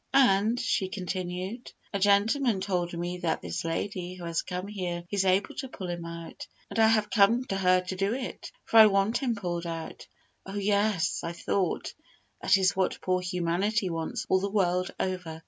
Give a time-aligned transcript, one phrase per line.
[0.15, 5.25] "And," she continued, "a gentleman told me that this lady who has come here is
[5.25, 8.77] able to pull him out, and I have come to her to do it, for
[8.77, 10.07] I want him pulled out."
[10.43, 11.19] Oh, yes!
[11.23, 11.93] I thought,
[12.41, 15.39] that is what poor humanity wants all the world over.